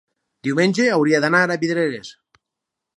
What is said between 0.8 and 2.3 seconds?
hauria d'anar a Vidreres.